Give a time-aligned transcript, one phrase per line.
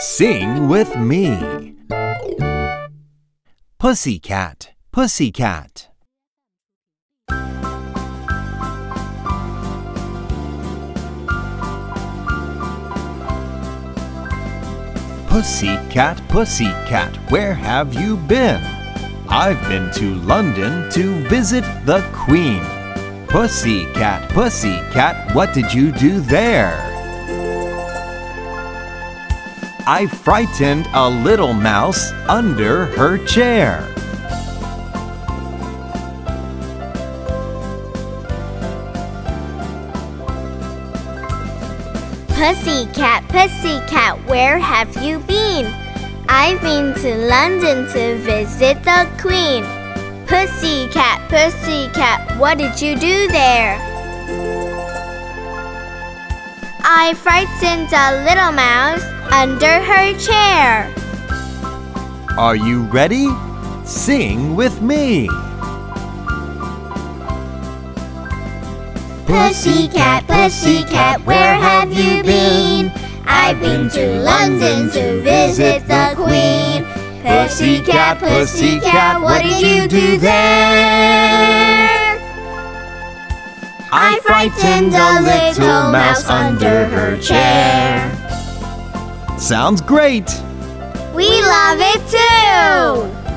[0.00, 1.76] Sing with me.
[3.78, 5.88] Pussycat, pussycat.
[15.28, 18.62] Pussycat, pussycat, where have you been?
[19.28, 22.62] I've been to London to visit the Queen.
[23.28, 26.93] Pussycat, pussycat, what did you do there?
[29.86, 33.86] I frightened a little mouse under her chair.
[42.28, 45.66] Pussycat, pussycat, where have you been?
[46.30, 49.64] I've been to London to visit the Queen.
[50.26, 53.93] Pussycat, pussycat, what did you do there?
[56.86, 59.02] I frightened a little mouse
[59.32, 60.92] under her chair.
[62.36, 63.28] Are you ready?
[63.86, 65.26] Sing with me.
[69.24, 72.92] Pussycat, pussycat, where have you been?
[73.24, 76.84] I've been to London to visit the Queen.
[77.22, 81.23] Pussycat, pussycat, what did you do there?
[84.50, 88.10] frightened a little mouse under her chair.
[89.38, 90.28] Sounds great!
[91.14, 93.33] We love it too!